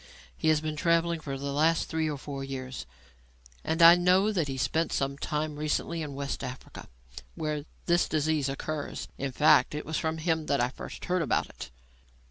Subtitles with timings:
[0.35, 2.87] He has been travelling for the last three or four years,
[3.63, 6.87] and I know that he spent some time recently in West Africa,
[7.35, 9.07] where this disease occurs.
[9.19, 11.69] In fact, it was from him that I first heard about it."